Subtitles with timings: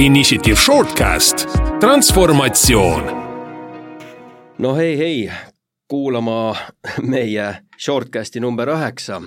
[0.00, 1.46] Initiative Shortcast,
[1.80, 3.02] transformatsioon.
[4.58, 5.32] no hei, hei,
[5.88, 6.56] kuulama
[7.02, 9.20] meie Shortcasti number üheksa.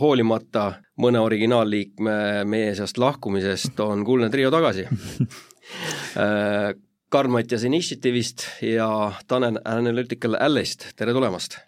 [0.00, 2.16] hoolimata mõne originaalliikme
[2.48, 4.88] meie seast lahkumisest on kuldne trio tagasi
[7.12, 11.60] Karl Mattias Initiative'ist ja Tanel Analytical Allist, tere tulemast!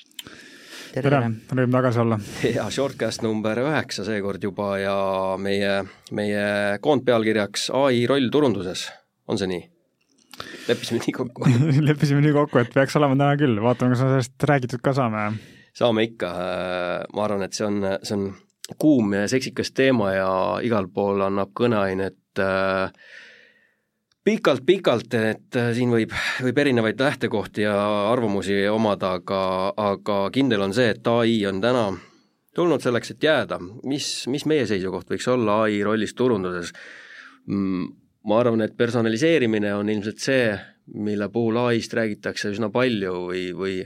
[1.04, 1.20] Tere,
[1.58, 2.18] rõõm tagasi olla.
[2.48, 4.96] ja Shortcast number üheksa seekord juba ja
[5.40, 5.80] meie,
[6.16, 6.46] meie
[6.84, 8.86] koondpealkirjaks ai roll turunduses,
[9.28, 9.66] on see nii?
[10.68, 11.52] leppisime nii kokku
[11.88, 15.28] leppisime nii kokku, et peaks olema täna küll, vaatame, kas me sellest räägitud ka saame.
[15.76, 16.32] saame ikka,
[17.12, 18.26] ma arvan, et see on, see on
[18.80, 20.30] kuum ja seksikas teema ja
[20.66, 22.90] igal pool annab kõneainet äh,
[24.26, 27.76] pikalt-pikalt, et äh, siin võib, võib erinevaid lähtekohti ja
[28.10, 29.40] arvamusi omada, aga,
[29.78, 31.86] aga kindel on see, et ai on täna
[32.56, 33.60] tulnud selleks, et jääda.
[33.84, 36.72] mis, mis meie seisukoht võiks olla ai rollist turunduses?
[37.46, 37.92] Mm,
[38.26, 40.50] ma arvan, et personaliseerimine on ilmselt see,
[41.06, 43.78] mille puhul ai-st räägitakse üsna palju või, või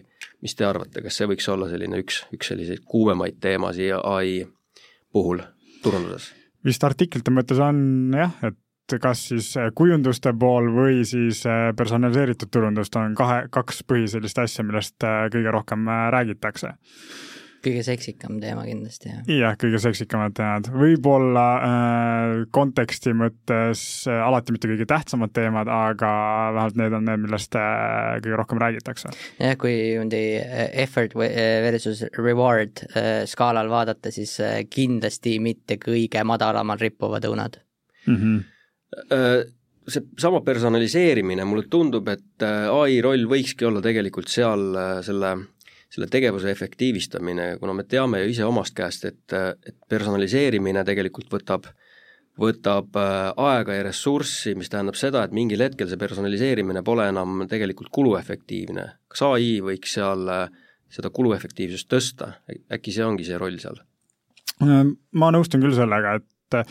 [0.44, 4.40] mis te arvate, kas see võiks olla selline üks, üks selliseid kuumemaid teemasid ai
[5.12, 5.44] puhul
[5.84, 6.32] turunduses?
[6.64, 8.56] vist artiklite mõttes on jah, et
[8.98, 14.64] kas siis äh, kujunduste pool või siis äh, personaliseeritud turundust on kahe, kaks põhisellist asja,
[14.66, 16.74] millest äh, kõige rohkem räägitakse
[17.64, 19.22] kõige seksikam teema kindlasti, jah.
[19.28, 26.12] jah, kõige seksikamad teemad, võib-olla äh, konteksti mõttes äh, alati mitte kõige tähtsamad teemad, aga
[26.56, 29.12] vähemalt need on need, millest äh, kõige rohkem räägitakse.
[29.40, 30.22] jah, kui niimoodi
[30.84, 37.60] effort versus reward äh, skaalal vaadata, siis äh, kindlasti mitte kõige madalamal rippuvad õunad
[38.06, 38.16] mm.
[38.16, 38.40] -hmm
[39.90, 45.34] see sama personaliseerimine, mulle tundub, et äh, ai roll võikski olla tegelikult seal äh, selle,
[45.90, 51.68] selle tegevuse efektiivistamine, kuna me teame ju ise omast käest, et, et personaliseerimine tegelikult võtab,
[52.40, 57.90] võtab aega ja ressurssi, mis tähendab seda, et mingil hetkel see personaliseerimine pole enam tegelikult
[57.92, 58.86] kuluefektiivne.
[59.10, 60.30] kas ai võiks seal
[60.90, 62.32] seda kuluefektiivsust tõsta,
[62.72, 63.82] äkki see ongi see roll seal?
[64.60, 66.64] ma nõustun küll sellega, et Äh,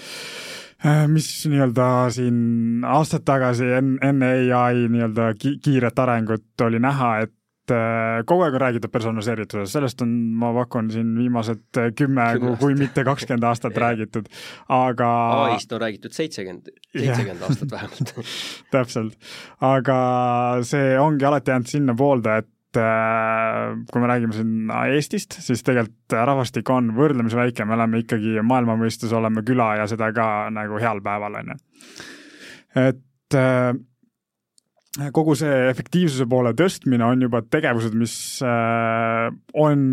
[1.11, 7.73] mis nii-öelda siin aastad tagasi enne, enne ai nii-öelda ki kiiret arengut oli näha, et
[7.75, 12.27] äh, kogu aeg on räägitud personaliseeritusest, sellest on, ma pakun siin viimased kümme,
[12.61, 14.29] kui mitte kakskümmend aastat räägitud,
[14.71, 15.09] aga.
[15.49, 18.15] ai-st on räägitud seitsekümmend, seitsekümmend aastat vähemalt.
[18.75, 19.33] Täpselt,
[19.73, 19.99] aga
[20.67, 26.69] see ongi alati jäänud sinnapoolde, et Äh, kui me räägime siin Eestist, siis tegelikult rahvastik
[26.69, 31.01] on võrdlemisi väike, me oleme ikkagi maailma mõistes oleme küla ja seda ka nagu heal
[31.05, 31.59] päeval, on ju.
[32.83, 33.71] et äh,
[35.15, 38.13] kogu see efektiivsuse poole tõstmine on juba tegevused, mis
[38.45, 39.29] äh,
[39.59, 39.83] on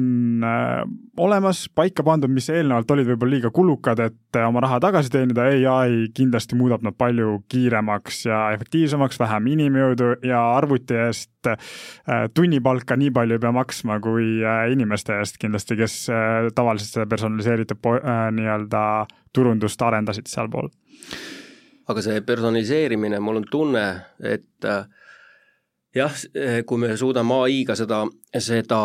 [0.46, 0.82] äh,
[1.22, 5.46] olemas, paika pandud, mis eelnevalt olid võib-olla liiga kulukad, et äh, oma raha tagasi teenida,
[5.72, 11.32] ai kindlasti muudab nad palju kiiremaks ja efektiivsemaks, vähem inimjõudu ja arvuti eest
[12.34, 14.40] tunnipalka nii palju ei pea maksma kui
[14.72, 15.94] inimeste eest kindlasti, kes
[16.56, 17.86] tavaliselt seda personaliseeritud
[18.34, 18.82] nii-öelda
[19.36, 20.72] turundust arendasid sealpool.
[21.86, 23.84] Aga see personaliseerimine, mul on tunne,
[24.18, 24.88] et äh,
[25.96, 26.14] jah,
[26.68, 28.02] kui me suudame ai-ga seda,
[28.36, 28.80] seda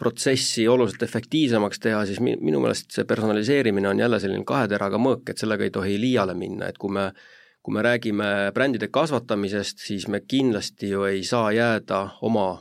[0.00, 5.00] protsessi oluliselt efektiivsemaks teha, siis mi-, minu meelest see personaliseerimine on jälle selline kahe teraga
[5.00, 7.10] mõõk, et sellega ei tohi liiale minna, et kui me
[7.64, 12.58] kui me räägime brändide kasvatamisest, siis me kindlasti ju ei saa jääda oma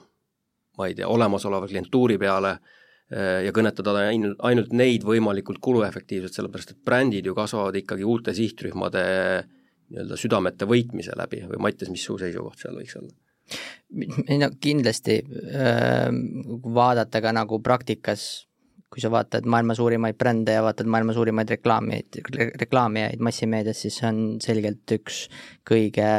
[0.78, 6.74] ma ei tea, olemasoleva klientuuri peale äh, ja kõnetada ainult, ainult neid võimalikult kuluefektiivselt, sellepärast
[6.74, 9.04] et brändid ju kasvavad ikkagi uute sihtrühmade
[9.94, 13.14] nii-öelda südamete võitmise läbi või Mattias, mis su seisukoht seal võiks olla?
[14.28, 18.48] Ei no kindlasti, kui vaadata ka nagu praktikas,
[18.94, 22.20] kui sa vaatad maailma suurimaid brände ja vaatad maailma suurimaid reklaamijaid,
[22.62, 25.24] reklaamijaid massimeedias, siis see on selgelt üks
[25.70, 26.10] kõige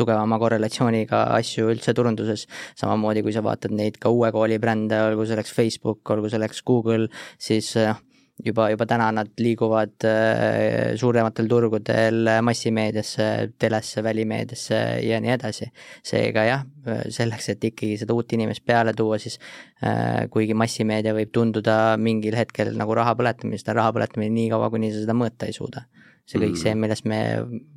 [0.00, 2.46] tugevama korrelatsiooniga asju üldse turunduses.
[2.80, 7.10] samamoodi, kui sa vaatad neid ka uue kooli brände, olgu selleks Facebook, olgu selleks Google,
[7.38, 8.00] siis noh
[8.44, 13.26] juba, juba täna nad liiguvad äh, suurematel turgudel massimeediasse,
[13.58, 15.68] telesse, välimeediasse ja nii edasi.
[16.06, 16.64] seega jah,
[17.12, 19.38] selleks, et ikkagi seda uut inimest peale tuua, siis
[19.84, 24.70] äh, kuigi massimeedia võib tunduda mingil hetkel nagu raha põletamine, seda raha põletamine nii kaua,
[24.72, 25.86] kuni sa seda mõõta ei suuda.
[26.26, 26.80] see kõik see, mm.
[26.80, 27.20] millest me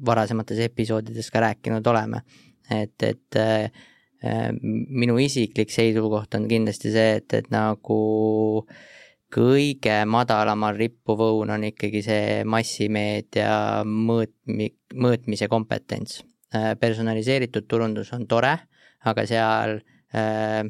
[0.06, 2.22] varasemates episoodides ka rääkinud oleme,
[2.72, 3.86] et, et äh,
[4.62, 7.98] minu isiklik seisukoht on kindlasti see, et, et nagu
[8.62, 8.94] äh,
[9.34, 16.22] kõige madalamal rippuv õun on ikkagi see massimeedia mõõtmi-, mõõtmise kompetents.
[16.56, 18.54] Äh, personaliseeritud turundus on tore,
[19.06, 19.80] aga seal
[20.16, 20.64] äh,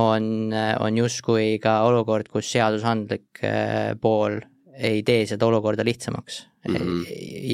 [0.00, 4.40] on, on justkui ka olukord, kus seadusandlik äh, pool
[4.74, 6.44] ei tee seda olukorda lihtsamaks.
[6.68, 6.74] Mm.
[6.74, 7.06] -hmm.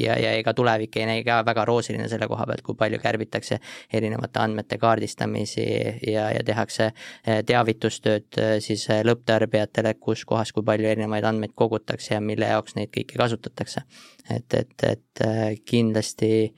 [0.03, 3.59] ja, ja ega tulevik ei näi ka väga roosiline selle koha pealt, kui palju kärbitakse
[3.93, 5.65] erinevate andmete kaardistamisi
[6.07, 11.55] ja, ja tehakse eh, teavitustööd eh, siis eh, lõpptarbijatele, kus kohas, kui palju erinevaid andmeid
[11.55, 13.81] kogutakse ja mille jaoks neid kõiki kasutatakse.
[14.29, 15.25] et, et, et
[15.65, 16.53] kindlasti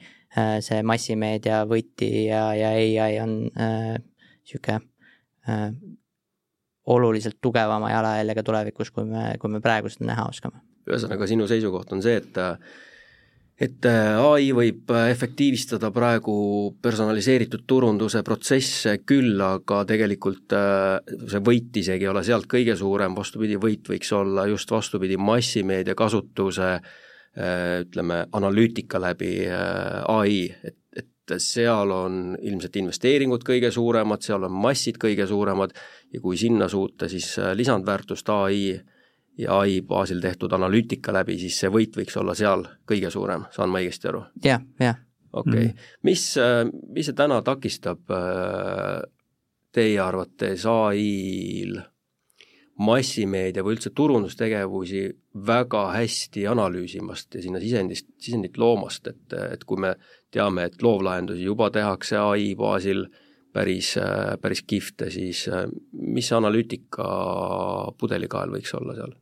[0.60, 4.80] see massimeedia võti ja, ja ai on niisugune
[5.50, 5.70] äh,
[6.86, 10.60] oluliselt tugevama jalajäljega tulevikus, kui me, kui me praegu seda näha oskame.
[10.90, 12.42] Ühesõnaga, sinu seisukoht on see, et
[13.64, 16.34] et ai võib efektiivistada praegu
[16.84, 23.14] personaliseeritud turunduse protsesse küll, aga tegelikult äh, see võit isegi ei ole sealt kõige suurem,
[23.16, 30.80] vastupidi, võit võiks olla just vastupidi, massimeedia kasutuse äh, ütleme, analüütika läbi äh, ai, et
[31.24, 35.72] et seal on ilmselt investeeringud kõige suuremad, seal on massid kõige suuremad
[36.12, 38.74] ja kui sinna suuta siis äh, lisandväärtust ai
[39.38, 43.74] ja ai baasil tehtud analüütika läbi, siis see võit võiks olla seal kõige suurem, saan
[43.74, 44.26] ma õigesti aru?
[44.46, 45.00] jah, jah.
[45.32, 45.64] okei okay.
[45.64, 45.96] mm, -hmm.
[46.10, 46.62] mis, äh,
[46.94, 49.02] mis see täna takistab äh,
[49.74, 51.82] teie arvates ai-l
[52.84, 55.04] massimeedia või üldse turundustegevusi
[55.48, 59.94] väga hästi analüüsimast ja sinna sisendist, sisendit loomast, et, et kui me
[60.34, 63.06] teame, et loovlahendusi juba tehakse ai baasil
[63.54, 63.94] päris,
[64.42, 65.46] päris kihvte, siis
[65.94, 67.10] mis see analüütika
[68.00, 69.14] pudelikael võiks olla seal?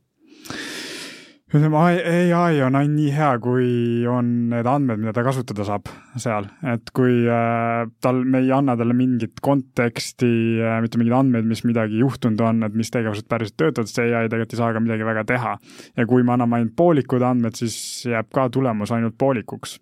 [1.52, 3.68] Ütleme, ai on ainult nii hea, kui
[4.08, 5.90] on need andmed, mida ta kasutada saab
[6.20, 10.32] seal, et kui äh, tal, me ei anna talle mingit konteksti
[10.62, 14.28] äh,, mitte mingeid andmeid, mis midagi juhtunud on, et mis tegevused päriselt töötavad, see ai
[14.32, 15.56] tegelikult ei saa ka midagi väga teha.
[15.96, 17.76] ja kui me anname ainult poolikud andmed, siis
[18.08, 19.78] jääb ka tulemus ainult poolikuks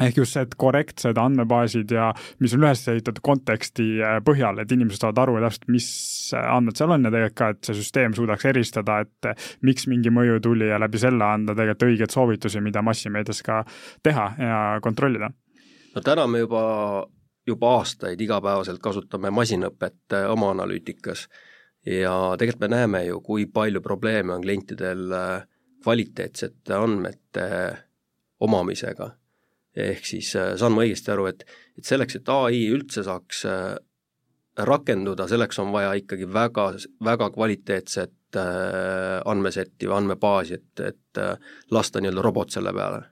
[0.00, 2.08] ehk just see, et korrektsed andmebaasid ja
[2.40, 5.88] mis on üles ehitatud konteksti äh, põhjal, et inimesed saavad aru täpselt, mis
[6.38, 10.12] andmed seal on ja tegelikult ka, et see süsteem suudaks eristada, et äh, miks mingi
[10.14, 13.62] mõju tuli ja läbi selle anda tegelikult õigeid soovitusi, mida massimeedias ka
[14.02, 15.30] teha ja kontrollida.
[15.94, 16.64] no täna me juba,
[17.46, 21.28] juba aastaid igapäevaselt kasutame masinõpet äh, oma analüütikas
[21.86, 25.10] ja tegelikult me näeme ju, kui palju probleeme on klientidel
[25.82, 27.48] kvaliteetsete andmete
[28.40, 29.10] omamisega
[29.76, 31.44] ehk siis äh, saan ma õigesti aru, et,
[31.78, 33.76] et selleks, et ai üldse saaks äh,
[34.68, 36.66] rakenduda, selleks on vaja ikkagi väga,
[37.04, 41.22] väga kvaliteetset äh, andmesetti või andmebaasi, et, et
[41.72, 43.06] lasta nii-öelda robot selle peale.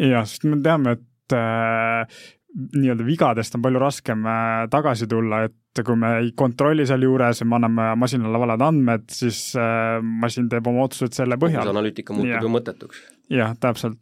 [0.00, 5.84] jah, sest me teame, et äh, nii-öelda vigadest on palju raskem äh, tagasi tulla, et
[5.84, 10.66] kui me ei kontrolli sealjuures ja me anname masinale valed andmed, siis äh, masin teeb
[10.70, 11.68] oma otsused selle põhjal.
[11.74, 13.04] analüütika muutub ju mõttetuks.
[13.34, 13.98] jah, täpselt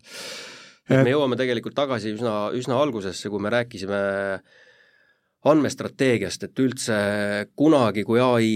[0.90, 4.00] et me jõuame tegelikult tagasi üsna, üsna algusesse, kui me rääkisime
[5.52, 6.98] andmestrateegiast, et üldse
[7.58, 8.50] kunagi, kui ai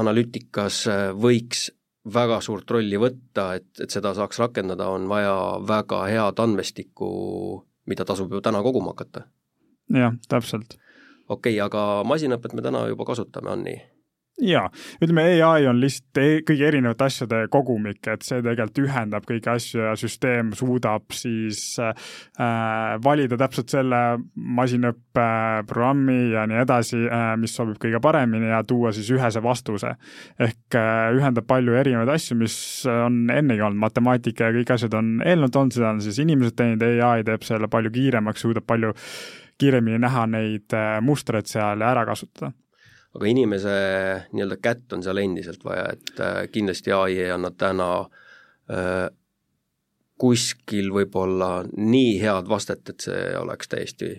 [0.00, 0.84] analüütikas
[1.20, 1.68] võiks
[2.14, 5.34] väga suurt rolli võtta, et, et seda saaks rakendada, on vaja
[5.66, 7.10] väga head andmestikku,
[7.90, 9.26] mida tasub ju täna koguma hakata.
[9.92, 10.78] jah, täpselt.
[11.28, 13.82] okei okay,, aga masinõpet me täna juba kasutame, on nii?
[14.42, 14.66] Jaa,
[15.00, 19.84] ütleme ai on lihtsalt e kõigi erinevate asjade kogumik, et see tegelikult ühendab kõiki asju
[19.86, 21.94] ja süsteem suudab siis äh,
[23.04, 24.00] valida täpselt selle
[24.58, 29.94] masinõppeprogrammi ja nii edasi äh,, mis sobib kõige paremini ja tuua siis ühese vastuse.
[30.38, 32.58] ehk äh, ühendab palju erinevaid asju, mis
[32.90, 36.84] on ennegi olnud, matemaatika ja kõik asjad on eelnevalt olnud, seda on siis inimesed teinud,
[36.84, 38.92] ai teeb selle palju kiiremaks, suudab palju
[39.56, 42.52] kiiremini näha neid äh, mustreid seal ja ära kasutada
[43.16, 43.76] aga inimese
[44.32, 47.90] nii-öelda kätt on seal endiselt vaja, et äh, kindlasti ai ei anna täna
[48.70, 49.08] äh,
[50.20, 54.10] kuskil võib-olla nii head vastet, et see oleks täiesti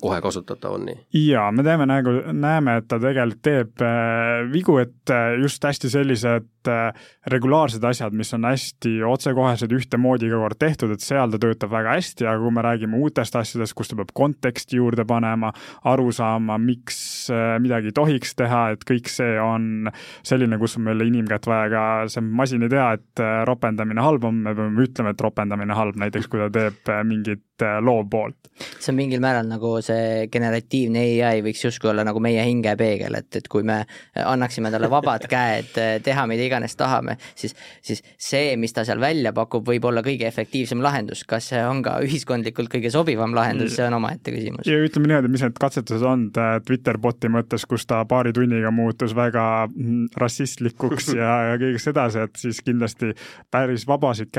[0.00, 0.98] kohe kasutatav on nii?
[1.30, 5.90] jaa, me teeme nagu, näeme, et ta tegelikult teeb äh, vigu, et äh, just hästi
[5.92, 11.40] sellised äh, regulaarsed asjad, mis on hästi otsekohesed, ühtemoodi iga kord tehtud, et seal ta
[11.42, 15.52] töötab väga hästi, aga kui me räägime uutest asjadest, kus ta peab konteksti juurde panema,
[15.90, 17.00] aru saama, miks
[17.32, 19.90] äh, midagi tohiks teha, et kõik see on
[20.26, 24.26] selline, kus on meil inimkätt vaja ka, see masin ei tea, et äh, ropendamine halb
[24.28, 27.44] on, me peame ütlema, et ropendamine halb, näiteks kui ta teeb äh, mingit
[27.80, 28.50] loovpoolt.
[28.78, 33.40] see on mingil määral nagu see generatiivne ai võiks justkui olla nagu meie hingepeegel, et,
[33.40, 33.82] et kui me
[34.16, 35.72] annaksime talle vabad käed
[36.04, 40.28] teha mida iganes tahame, siis, siis see, mis ta seal välja pakub, võib olla kõige
[40.28, 44.68] efektiivsem lahendus, kas see on ka ühiskondlikult kõige sobivam lahendus, see on omaette küsimus.
[44.68, 46.28] ja ütleme niimoodi, mis need katsetused on
[46.66, 52.26] Twitter boti mõttes, kus ta paari tunniga muutus väga mm, rassistlikuks ja, ja kõigest edasi,
[52.26, 53.14] et siis kindlasti
[53.50, 54.32] päris vabasid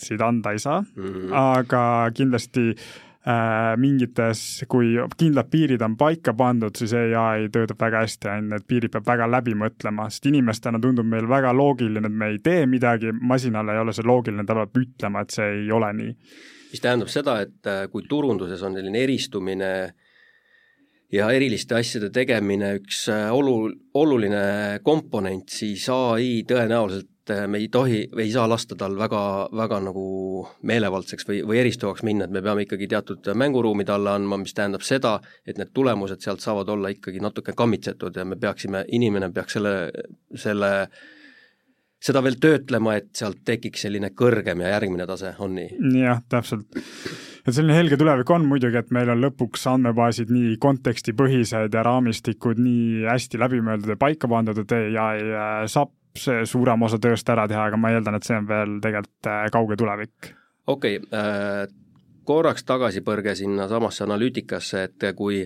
[0.00, 1.32] käesid anda ei saa mm, -hmm.
[1.32, 2.74] aga kindlasti
[3.26, 8.48] äh, mingites, kui kindlad piirid on paika pandud, siis ai töötab väga hästi, on ju,
[8.50, 12.38] need piirid peab väga läbi mõtlema, sest inimestena tundub meil väga loogiline, et me ei
[12.38, 16.16] tee midagi, masinale ei ole see loogiline, ta peab ütlema, et see ei ole nii.
[16.72, 19.94] mis tähendab seda, et äh, kui turunduses on selline eristumine
[21.14, 27.68] ja eriliste asjade tegemine üks äh, olu-, oluline komponent, siis ai tõenäoliselt äh, me ei
[27.72, 29.22] tohi või ei saa lasta tal väga,
[29.54, 30.04] väga nagu
[30.66, 34.86] meelevaldseks või, või eristuvaks minna, et me peame ikkagi teatud mänguruumi talle andma, mis tähendab
[34.86, 39.58] seda, et need tulemused sealt saavad olla ikkagi natuke kammitsetud ja me peaksime, inimene peaks
[39.58, 39.76] selle,
[40.34, 40.72] selle
[42.04, 45.70] seda veel töötlema, et sealt tekiks selline kõrgem ja järgmine tase, on nii?
[46.02, 46.82] jah, täpselt
[47.44, 52.60] et selline helge tulevik on muidugi, et meil on lõpuks andmebaasid nii kontekstipõhised ja raamistikud
[52.62, 57.68] nii hästi läbimõeldud ja paika pandud, et ai saab see suurem osa tööst ära teha,
[57.68, 60.34] aga ma eeldan, et see on veel tegelikult äh, kauge tulevik.
[60.66, 61.64] okei okay, äh,,
[62.24, 65.42] korraks tagasipõrge sinnasamasse analüütikasse, et kui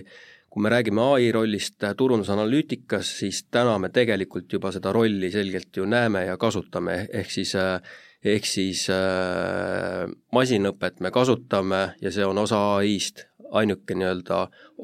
[0.49, 5.85] kui me räägime ai rollist turundusanalüütikas, siis täna me tegelikult juba seda rolli selgelt ju
[5.85, 7.77] näeme ja kasutame, ehk siis äh,
[8.25, 14.41] ehk siis äh, masinõpet me kasutame ja see on osa ai-st, ainuke nii-öelda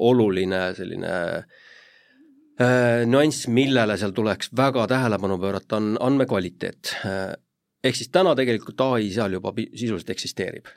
[0.08, 6.96] oluline selline äh, nüanss, millele seal tuleks väga tähelepanu pöörata, on andmekvaliteet.
[7.04, 7.36] Äh,.
[7.84, 10.72] ehk siis täna tegelikult ai seal juba sisuliselt eksisteerib.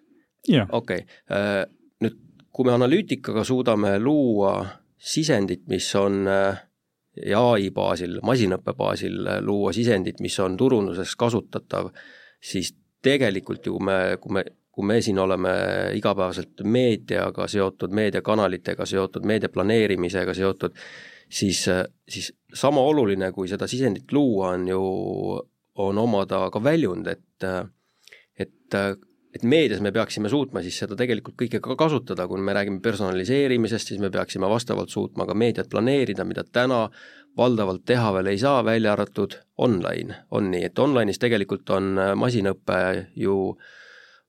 [0.71, 1.63] Okei äh,,
[2.03, 2.19] nüüd
[2.51, 4.65] kui me analüütikaga suudame luua
[4.99, 6.59] sisendit, mis on äh,
[7.25, 12.07] ja ai baasil, masinõppe baasil luua sisendit, mis on turunduses kasutatav äh,
[12.41, 15.51] siis tegelikult ju me, kui me, kui me siin oleme
[15.95, 20.75] igapäevaselt meediaga seotud, meediakanalitega seotud, meedia planeerimisega seotud,
[21.29, 21.65] siis,
[22.09, 24.83] siis sama oluline, kui seda sisendit luua, on ju,
[25.79, 27.49] on omada ka väljund, et
[28.39, 28.75] et
[29.39, 33.93] et meedias me peaksime suutma siis seda tegelikult kõike ka kasutada, kui me räägime personaliseerimisest,
[33.93, 36.87] siis me peaksime vastavalt suutma ka meediat planeerida, mida täna
[37.39, 42.15] valdavalt teha veel ei saa, välja arvatud online, on nii, et online'is tegelikult on äh,
[42.19, 42.79] masinõpe
[43.19, 43.35] ju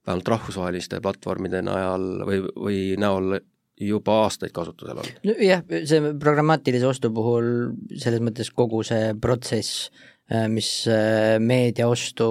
[0.07, 3.41] vähemalt rahvusvaheliste platvormide najal või, või näol
[3.81, 5.11] juba aastaid kasutusel on.
[5.25, 7.51] nojah, see programmaatilise ostu puhul
[7.97, 9.89] selles mõttes kogu see protsess,
[10.33, 12.31] äh, mis äh, meediaostu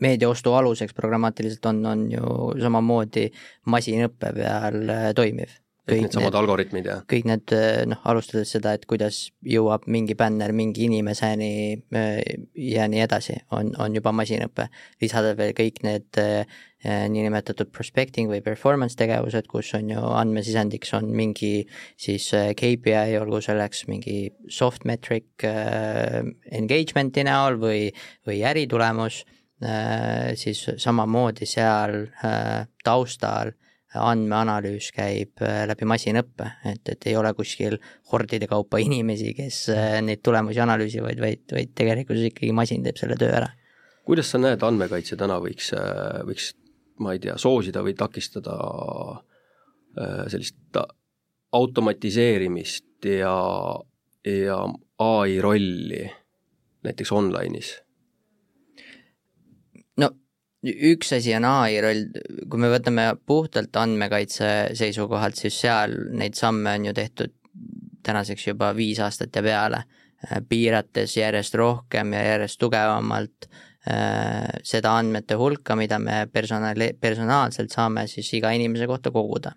[0.00, 2.28] meediaostu aluseks programmaatiliselt on, on ju
[2.62, 3.26] samamoodi
[3.68, 4.78] masinõppe peal
[5.14, 5.52] toimiv
[5.88, 10.16] kõik needsamad need, algoritmid ja kõik need eh, noh, alustades seda, et kuidas jõuab mingi
[10.18, 12.18] bänner mingi inimeseni eh,
[12.68, 14.68] ja nii edasi, on, on juba masinõpe.
[15.02, 21.08] lisada veel kõik need eh, niinimetatud prospecting või performance tegevused, kus on ju andmesisendiks on
[21.10, 21.66] mingi
[21.98, 27.88] siis KPI, olgu selleks mingi soft metric engagement'i näol või,
[28.28, 29.24] või äritulemus,
[30.38, 32.04] siis samamoodi seal
[32.86, 33.50] taustal
[33.96, 37.78] andmeanalüüs käib äh, läbi masinõppe, et, et ei ole kuskil
[38.12, 43.16] hordide kaupa inimesi, kes äh, neid tulemusi analüüsivad, vaid, vaid tegelikkuses ikkagi masin teeb selle
[43.20, 43.48] töö ära.
[44.08, 46.52] kuidas sa näed, andmekaitse täna võiks, äh, võiks
[46.98, 48.54] ma ei tea, soosida või takistada
[50.30, 50.78] sellist
[51.54, 53.34] automatiseerimist ja,
[54.26, 54.56] ja
[55.02, 56.02] ai rolli
[56.86, 57.70] näiteks online'is?
[60.66, 62.08] Üks asi on ai roll,
[62.50, 67.34] kui me võtame puhtalt andmekaitse seisukohalt, siis seal neid samme on ju tehtud
[68.06, 69.82] tänaseks juba viis aastat ja peale,
[70.48, 78.08] piirates järjest rohkem ja järjest tugevamalt äh, seda andmete hulka, mida me personali-, personaalselt saame
[78.10, 79.54] siis iga inimese kohta koguda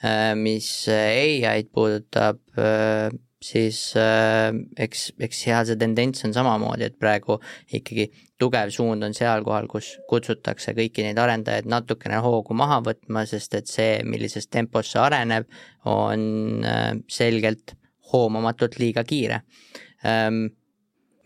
[0.00, 0.32] äh,.
[0.38, 4.50] mis ai-d puudutab äh,, siis äh,
[4.84, 7.38] eks, eks seal see tendents on samamoodi, et praegu
[7.74, 8.08] ikkagi
[8.40, 13.58] tugev suund on seal kohal, kus kutsutakse kõiki neid arendajaid natukene hoogu maha võtma, sest
[13.58, 15.46] et see, millises tempos see areneb,
[15.90, 17.76] on äh, selgelt
[18.12, 19.40] hoomamatult liiga kiire
[20.04, 20.50] ähm,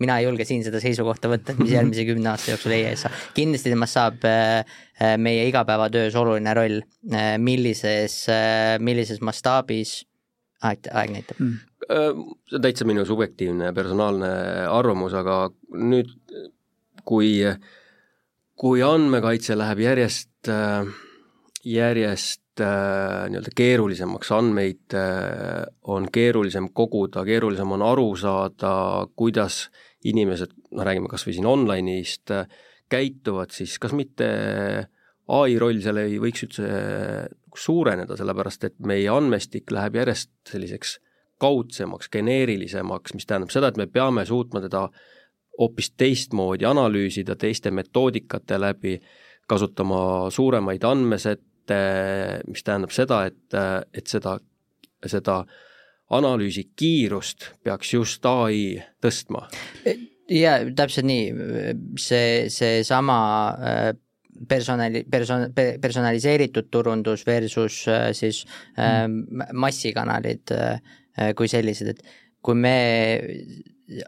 [0.02, 3.22] mina ei julge siin seda seisukohta võtta, et mis järgmise kümne aasta jooksul EAS saab.
[3.36, 6.82] kindlasti temast saab äh, äh, meie igapäevatöös oluline roll,
[7.12, 8.24] äh, millises,
[8.80, 9.98] millises mastaabis
[10.64, 11.40] aeg, aeg näitab.
[11.40, 11.56] Mm..
[12.48, 14.30] see on täitsa minu subjektiivne personaalne
[14.72, 15.46] arvamus, aga
[15.76, 16.12] nüüd,
[17.06, 17.30] kui,
[18.58, 20.50] kui andmekaitse läheb järjest,
[21.66, 24.96] järjest nii-öelda keerulisemaks, andmeid
[25.92, 28.72] on keerulisem koguda, keerulisem on aru saada,
[29.16, 29.66] kuidas
[30.08, 32.32] inimesed, noh räägime kas või siin online'ist,
[32.92, 34.28] käituvad, siis kas mitte
[35.28, 36.68] ai roll seal ei võiks üldse
[37.56, 40.98] suureneda, sellepärast et meie andmestik läheb järjest selliseks
[41.40, 44.86] kaudsemaks, geneerilisemaks, mis tähendab seda, et me peame suutma teda
[45.58, 48.94] hoopis teistmoodi analüüsida, teiste metoodikate läbi,
[49.48, 53.56] kasutama suuremaid andmesette, ette, mis tähendab seda, et,
[53.94, 54.38] et seda,
[55.06, 55.40] seda
[56.14, 59.46] analüüsi kiirust peaks just ai tõstma.
[60.30, 61.32] ja täpselt nii,
[61.98, 63.18] see, seesama
[63.58, 63.88] äh,
[64.48, 65.48] personali, person-,
[65.80, 68.44] personaliseeritud turundus versus äh, siis
[68.76, 69.48] mm.
[69.52, 70.54] massikanalid
[71.36, 72.02] kui sellised, et
[72.44, 72.72] kui me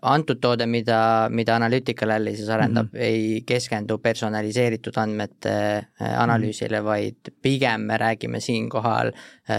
[0.04, 0.98] antud toode, mida,
[1.32, 3.02] mida Analytical Analysis arendab mm, -hmm.
[3.02, 5.54] ei keskendu personaliseeritud andmete
[6.00, 9.12] analüüsile, vaid pigem me räägime siinkohal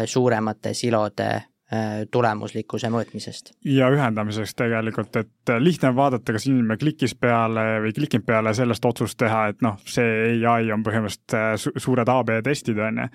[0.06, 1.59] suuremate silode Äh,
[2.12, 3.52] tulemuslikkuse mõõtmisest.
[3.66, 8.86] ja ühendamiseks tegelikult, et lihtne on vaadata, kas inimene klikis peale või klikib peale sellest
[8.86, 13.08] otsust teha, et noh, see ai on põhimõtteliselt äh, su suured AB testid, on ju.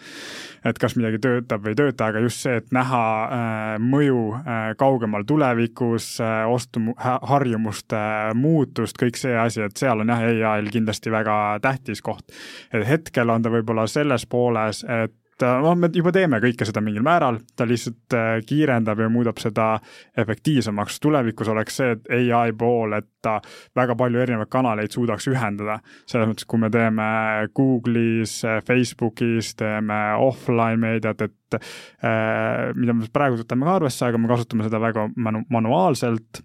[0.71, 4.63] et kas midagi töötab või ei tööta, aga just see, et näha äh, mõju äh,
[4.81, 8.05] kaugemal tulevikus äh,, ostuharjumuste
[8.39, 12.31] muutust, kõik see asi, et seal on jah, ai-l kindlasti väga tähtis koht.
[12.73, 17.05] et hetkel on ta võib-olla selles pooles, et noh, me juba teeme kõike seda mingil
[17.07, 19.75] määral, ta lihtsalt äh, kiirendab ja muudab seda
[20.21, 21.01] efektiivsemaks.
[21.01, 23.41] tulevikus oleks see, et ai pool, et ta
[23.77, 25.81] väga palju erinevaid kanaleid suudaks ühendada.
[26.07, 27.09] selles mõttes, kui me teeme
[27.57, 34.31] Google'is, Facebookis, teeme offline meediat, et äh, mida me praegu võtame ka arvesse, aga me
[34.31, 36.45] kasutame seda väga manu-, manuaalselt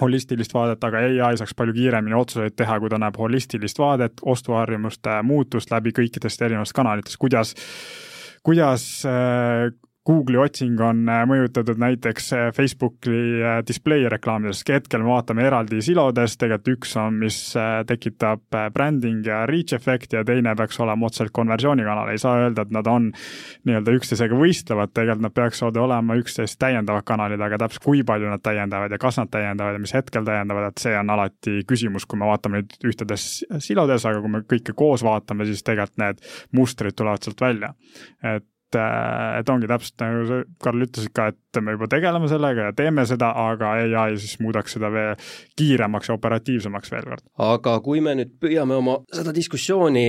[0.00, 5.22] holistilist vaadet, aga ai saaks palju kiiremini otsuseid teha, kui ta näeb holistilist vaadet, ostuharjumuste
[5.24, 7.54] muutust läbi kõikidest erinevatest kanalitest, kuidas
[8.46, 9.72] kuidas äh,
[10.06, 13.10] Google'i otsing on äh, mõjutatud näiteks äh, Facebooki
[13.42, 17.36] äh, display reklaamidest, hetkel me vaatame eraldi silodes, tegelikult üks on, mis
[17.86, 22.72] tekitab branding ja reach efekti ja teine peaks olema otseselt konversioonikanal, ei saa öelda, et
[22.74, 23.10] nad on
[23.66, 28.42] nii-öelda üksteisega võistlevad, tegelikult nad peaksid olema üksteist täiendavad kanalid, aga täpselt kui palju nad
[28.46, 32.20] täiendavad ja kas nad täiendavad ja mis hetkel täiendavad, et see on alati küsimus, kui
[32.20, 33.30] me vaatame neid ühtedes
[33.62, 37.74] silodes, aga kui me kõike koos vaatame, siis tegelikult need mustrid tulevad sealt välja.
[38.22, 38.46] et
[38.82, 42.76] et, et ongi täpselt nagu sa, Karl, ütlesid ka, et me juba tegeleme sellega ja
[42.76, 45.14] teeme seda, aga ai siis muudaks seda veel
[45.58, 47.26] kiiremaks ja operatiivsemaks veel kord.
[47.48, 50.06] aga kui me nüüd püüame oma seda diskussiooni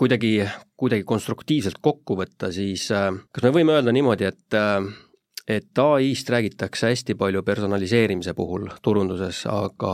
[0.00, 0.34] kuidagi,
[0.76, 4.80] kuidagi konstruktiivselt kokku võtta, siis äh, kas me võime öelda niimoodi, et äh,
[5.46, 9.92] et ai-st räägitakse hästi palju personaliseerimise puhul turunduses, aga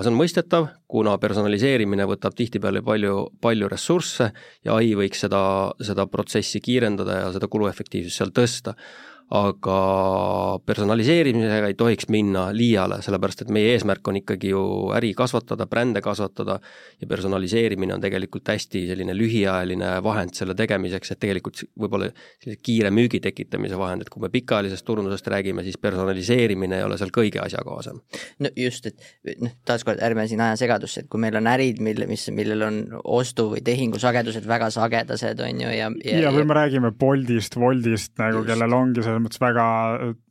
[0.00, 4.30] see on mõistetav, kuna personaliseerimine võtab tihtipeale palju, palju ressursse
[4.64, 5.42] ja ai võiks seda,
[5.84, 8.76] seda protsessi kiirendada ja seda kuluefektiivsust seal tõsta
[9.30, 14.62] aga personaliseerimisega ei tohiks minna liiale, sellepärast et meie eesmärk on ikkagi ju
[14.96, 16.56] äri kasvatada, brände kasvatada
[17.00, 22.08] ja personaliseerimine on tegelikult hästi selline lühiajaline vahend selle tegemiseks, et tegelikult võib-olla
[22.42, 26.98] sellise kiire müügi tekitamise vahend, et kui me pikaajalisest turundusest räägime, siis personaliseerimine ei ole
[26.98, 28.02] seal kõige asjakohasem.
[28.42, 32.10] no just, et noh, taaskord ärme siin aja segadusse, et kui meil on ärid, mille,
[32.10, 36.58] mis, millel on ostu- või tehingusagedused väga sagedased, on ju, ja ja, ja või me
[36.58, 39.66] räägime Boltist, Woldist nagu, kellel ongi see selles mõttes väga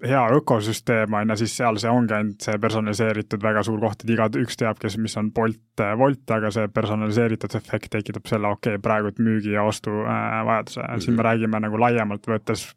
[0.06, 4.14] hea ökosüsteem on ju, siis seal see ongi ainult see personaliseeritud väga suur koht, et
[4.16, 5.60] igaüks teab, kes, mis on Bolt,
[6.00, 10.82] Wolt, aga see personaliseeritud efekt tekitab selle, okei okay,, praegu müügi ja ostu äh, vajaduse
[10.82, 11.00] mm, -hmm.
[11.00, 11.28] siin me mhm.
[11.30, 12.68] räägime nagu laiemalt võttes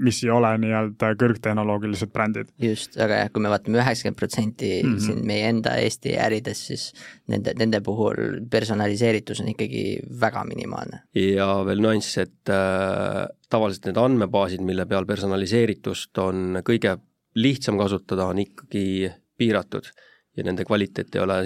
[0.00, 2.52] mis ei ole nii-öelda kõrgtehnoloogilised brändid.
[2.62, 5.00] just, aga jah, kui me vaatame üheksakümmend protsenti mhm.
[5.04, 6.86] siin meie enda Eesti ärides, siis
[7.32, 9.84] nende, nende puhul personaliseeritus on ikkagi
[10.20, 11.02] väga minimaalne.
[11.18, 16.96] ja veel nüanss, et äh, tavaliselt need andmebaasid, mille peal personaliseeritust on kõige
[17.36, 19.92] lihtsam kasutada, on ikkagi piiratud
[20.36, 21.36] ja nende kvaliteet ei ole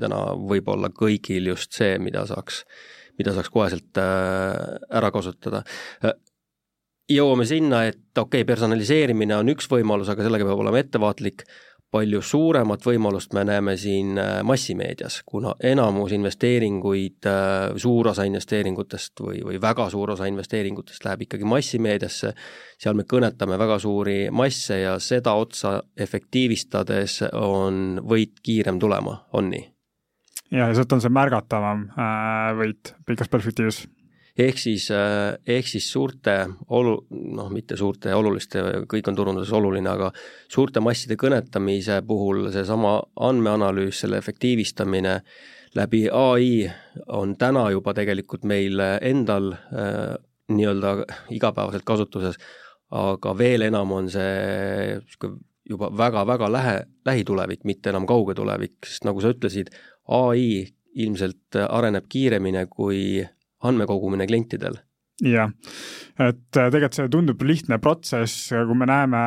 [0.00, 2.64] täna võib-olla kõigil just see, mida saaks,
[3.16, 5.64] mida saaks koheselt äh, ära kasutada
[6.04, 6.12] äh,
[7.10, 11.44] jõuame sinna, et okei okay,, personaliseerimine on üks võimalus, aga sellega peab olema ettevaatlik,
[11.94, 19.22] palju suuremat võimalust me näeme siin äh, massimeedias, kuna enamus investeeringuid, äh, suur osa investeeringutest
[19.22, 22.32] või, või väga suur osa investeeringutest läheb ikkagi massimeediasse,
[22.82, 29.52] seal me kõnetame väga suuri masse ja seda otsa efektiivistades on võit kiirem tulema, on
[29.54, 29.68] nii?
[30.50, 33.84] ja, ja sealt on see märgatavam äh, võit pikas perspektiivis
[34.38, 36.36] ehk siis, äh, ehk siis suurte
[36.68, 40.10] olu-, noh, mitte suurte oluliste, kõik on turunduses oluline, aga
[40.50, 42.96] suurte masside kõnetamise puhul seesama
[43.28, 45.20] andmeanalüüs, selle efektiivistamine
[45.74, 46.66] läbi ai
[47.14, 50.14] on täna juba tegelikult meil endal äh,
[50.54, 50.96] nii-öelda
[51.34, 52.38] igapäevaselt kasutuses,
[52.94, 54.98] aga veel enam on see
[55.64, 56.74] juba väga-väga lähe,
[57.06, 59.70] lähitulevik, mitte enam kauge tulevik, sest nagu sa ütlesid,
[60.12, 63.24] ai ilmselt areneb kiiremini kui
[63.64, 64.80] andmekogumine klientidel
[65.22, 65.50] jah,
[66.18, 69.24] et äh, tegelikult see tundub lihtne protsess, kui me näeme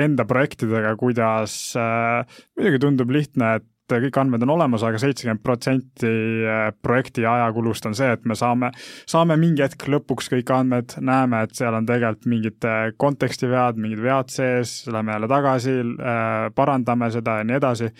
[0.00, 5.42] enda projektidega, kuidas äh,, muidugi tundub lihtne, et kõik andmed on olemas aga, aga seitsekümmend
[5.44, 6.10] protsenti
[6.48, 8.72] äh, projekti ajakulust on see, et me saame,
[9.08, 12.68] saame mingi hetk lõpuks kõik andmed, näeme, et seal on tegelikult mingid
[13.00, 15.76] kontekstivead, mingid vead sees, lähme jälle tagasi,
[16.56, 17.90] parandame seda ja nii edasi.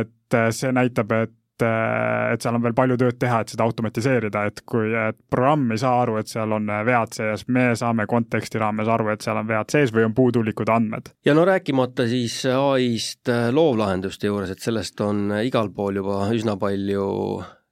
[0.00, 4.44] et see näitab, et et, et seal on veel palju tööd teha, et seda automatiseerida,
[4.50, 8.60] et kui et programm ei saa aru, et seal on vead sees, me saame konteksti
[8.62, 11.12] raames aru, et seal on vead sees või on puudulikud andmed.
[11.24, 17.08] ja no rääkimata siis ai-st loovlahenduste juures, et sellest on igal pool juba üsna palju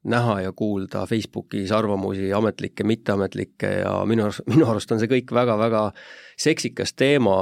[0.04, 5.32] näha ja kuulda Facebookis arvamusi, ametlikke, mitteametlikke ja minu arust, minu arust on see kõik
[5.36, 5.82] väga-väga
[6.40, 7.36] seksikas teema,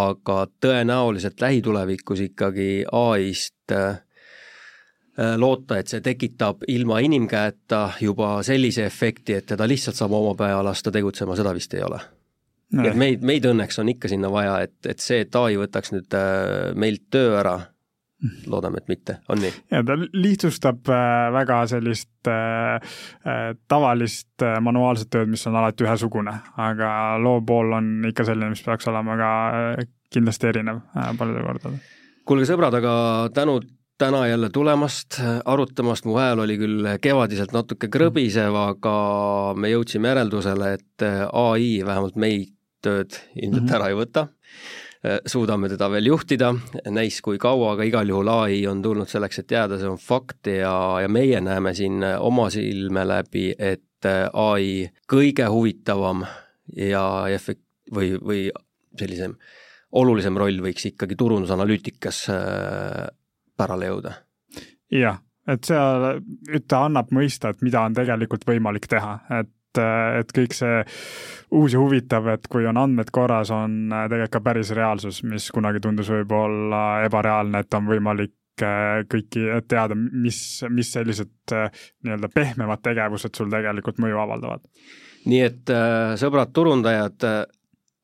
[0.00, 3.76] aga tõenäoliselt lähitulevikus ikkagi ai-st
[5.36, 10.62] loota, et see tekitab ilma inimkäeta juba sellise efekti, et teda lihtsalt saab oma pea
[10.64, 11.98] lasta tegutsema, seda vist ei ole.
[12.78, 15.92] nii et meid, meid õnneks on ikka sinna vaja, et, et see, et ai võtaks
[15.92, 17.58] nüüd äh, meilt töö ära,
[18.46, 19.52] loodame, et mitte, on nii?
[19.72, 22.98] ja ta lihtsustab äh, väga sellist äh,
[23.68, 28.64] tavalist äh, manuaalset tööd, mis on alati ühesugune, aga loo pool on ikka selline, mis
[28.66, 29.32] peaks olema ka
[30.12, 30.82] kindlasti erinev
[31.18, 31.78] paljudel kordadel.
[32.28, 32.94] kuulge sõbrad, aga
[33.34, 33.68] tänud
[34.00, 38.94] täna jälle tulemast, arutamast, mu hääl oli küll kevadiselt natuke krõbisev, aga
[39.60, 41.04] me jõudsime järeldusele, et
[41.36, 43.74] ai vähemalt meid tööd ilmselt mm -hmm.
[43.76, 44.28] ära ei võta.
[45.26, 46.54] suudame teda veel juhtida,
[46.92, 50.46] näis kui kaua, aga igal juhul ai on tulnud selleks, et jääda, see on fakt
[50.46, 56.24] ja, ja meie näeme siin oma silme läbi, et ai kõige huvitavam
[56.76, 58.50] ja efekt- või, või
[58.98, 59.36] sellisem
[59.92, 62.28] olulisem roll võiks ikkagi turundusanalüütikas
[63.60, 64.16] pärale jõuda.
[64.96, 66.20] jah, et seal,
[66.66, 70.82] ta annab mõista, et mida on tegelikult võimalik teha, et et kõik see
[71.54, 75.82] uus ja huvitav, et kui on andmed korras, on tegelikult ka päris reaalsus, mis kunagi
[75.82, 80.40] tundus võib-olla ebareaalne, et on võimalik äh, kõiki teada, mis,
[80.74, 81.70] mis sellised äh,
[82.02, 84.66] nii-öelda pehmemad tegevused sul tegelikult mõju avaldavad.
[85.30, 87.30] nii et äh, sõbrad turundajad,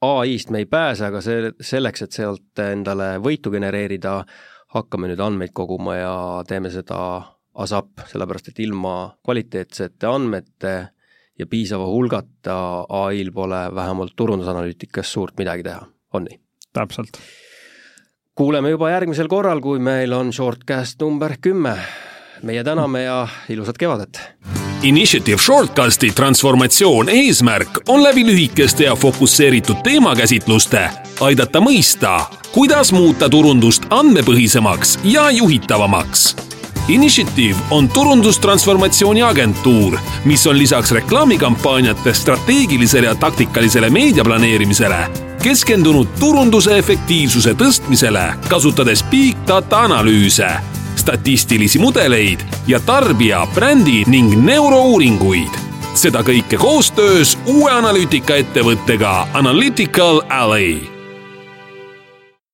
[0.06, 4.20] ai-st me ei pääse, aga see, selleks, et sealt endale võitu genereerida,
[4.74, 6.14] hakkame nüüd andmeid koguma ja
[6.48, 6.98] teeme seda
[7.56, 10.74] ASAP, sellepärast et ilma kvaliteetsete andmete
[11.38, 12.58] ja piisava hulgata
[13.04, 16.40] ai-l pole vähemalt turundusanalüütikas suurt midagi teha, on nii?
[16.76, 17.20] täpselt.
[18.34, 21.78] kuuleme juba järgmisel korral, kui meil on shortcast number kümme.
[22.42, 24.22] meie täname ja ilusat kevadet!
[24.82, 32.20] Initiative Shortcasti transformatsioon eesmärk on läbi lühikeste ja fokusseeritud teemakäsitluste aidata mõista,
[32.52, 36.36] kuidas muuta turundust andmepõhisemaks ja juhitavamaks.
[36.88, 47.52] Initiative on turundustransformatsiooni agentuur, mis on lisaks reklaamikampaaniate strateegilisele ja taktikalisele meediaplaneerimisele keskendunud turunduse efektiivsuse
[47.54, 50.48] tõstmisele, kasutades big data analüüse,
[51.06, 55.54] statistilisi mudeleid ja tarbija, brändi ning neurouuringuid.
[55.94, 60.95] Seda kõike koostöös uue analüütikaettevõttega Analytical Alley